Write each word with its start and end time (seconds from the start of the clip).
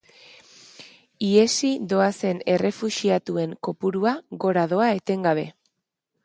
Ihesi 1.27 1.69
doazen 1.91 2.39
errefuxiatuen 2.55 3.53
kopurua 3.69 4.15
gora 4.47 4.65
doa 4.73 4.89
etengabe. 5.03 5.47